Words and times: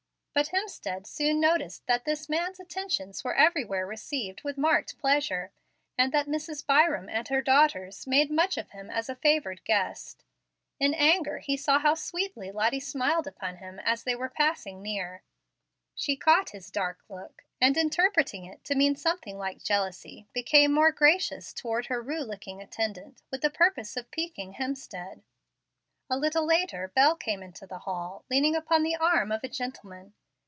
But 0.33 0.51
Hemstead 0.53 1.05
soon 1.07 1.41
noticed 1.41 1.85
that 1.87 2.05
this 2.05 2.29
man's 2.29 2.57
attentions 2.57 3.21
were 3.21 3.35
everywhere 3.35 3.85
received 3.85 4.45
with 4.45 4.57
marked 4.57 4.97
pleasure, 4.97 5.51
and 5.97 6.13
that 6.13 6.25
Mrs. 6.25 6.65
Byram 6.65 7.09
and 7.09 7.27
her 7.27 7.41
daughters 7.41 8.07
made 8.07 8.31
much 8.31 8.57
of 8.57 8.69
him 8.69 8.89
as 8.89 9.09
8 9.09 9.21
favored 9.21 9.63
guest. 9.65 10.23
In 10.79 10.93
anger 10.93 11.39
he 11.39 11.57
saw 11.57 11.79
how 11.79 11.95
sweetly 11.95 12.49
Lottie 12.49 12.79
smiled 12.79 13.27
upon 13.27 13.57
him 13.57 13.77
as 13.79 14.03
they 14.03 14.15
were 14.15 14.29
passing 14.29 14.81
near. 14.81 15.21
She 15.95 16.15
caught 16.15 16.51
his 16.51 16.71
dark 16.71 17.03
look, 17.09 17.43
and, 17.59 17.75
interpreting 17.75 18.45
it 18.45 18.63
to 18.63 18.73
mean 18.73 18.95
something 18.95 19.37
like 19.37 19.61
jealousy, 19.61 20.29
became 20.31 20.71
more 20.71 20.93
gracious 20.93 21.51
toward 21.53 21.87
her 21.87 22.01
roue 22.01 22.23
looking 22.23 22.61
attendant, 22.61 23.21
with 23.31 23.41
the 23.41 23.49
purpose 23.49 23.97
of 23.97 24.09
piquing 24.11 24.53
Hemstead. 24.53 25.23
A 26.09 26.17
little 26.17 26.45
later 26.45 26.87
Bel 26.87 27.17
came 27.17 27.43
into 27.43 27.67
the 27.67 27.79
hall, 27.79 28.23
leaning 28.29 28.55
upon 28.55 28.83
the 28.83 28.95
arm 28.95 29.33
of 29.33 29.43
a 29.43 29.49
gentleman. 29.49 30.13